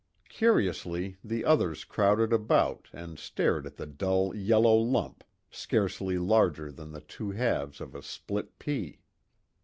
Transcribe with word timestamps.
Curiously 0.29 1.17
the 1.23 1.45
others 1.45 1.83
crowded 1.83 2.33
about 2.33 2.87
and 2.91 3.19
stared 3.19 3.67
at 3.67 3.75
the 3.75 3.85
dull 3.85 4.35
yellow 4.35 4.75
lump 4.75 5.23
scarcely 5.51 6.17
larger 6.17 6.71
than 6.71 6.91
the 6.91 7.01
two 7.01 7.29
halves 7.29 7.79
of 7.79 7.93
a 7.93 8.01
split 8.01 8.57
pea. 8.57 9.01